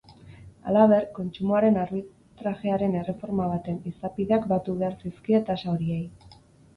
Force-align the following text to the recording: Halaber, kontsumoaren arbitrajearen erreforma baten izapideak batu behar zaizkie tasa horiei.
Halaber, 0.69 1.03
kontsumoaren 1.17 1.75
arbitrajearen 1.81 2.95
erreforma 3.01 3.47
baten 3.51 3.77
izapideak 3.91 4.49
batu 4.53 4.75
behar 4.81 4.97
zaizkie 5.05 5.43
tasa 5.51 5.75
horiei. 5.75 5.99